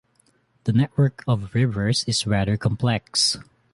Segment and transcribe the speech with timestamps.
[0.63, 3.37] The network of rivers is rather complex.